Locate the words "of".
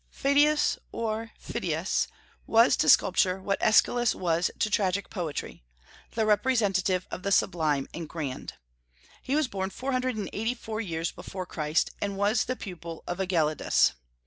7.11-7.21, 13.05-13.19